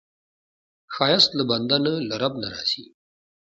ښایست 0.93 1.31
له 1.37 1.43
بنده 1.49 1.77
نه، 1.85 1.93
له 2.09 2.15
رب 2.21 2.33
نه 2.41 2.47
راځي 2.53 2.85